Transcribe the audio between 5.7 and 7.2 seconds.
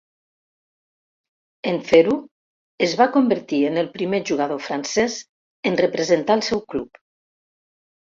en representar el seu club.